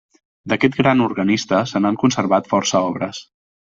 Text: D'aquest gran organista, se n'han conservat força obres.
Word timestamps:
D'aquest 0.53 0.77
gran 0.77 1.05
organista, 1.09 1.61
se 1.75 1.85
n'han 1.85 2.03
conservat 2.07 2.53
força 2.57 2.87
obres. 2.93 3.27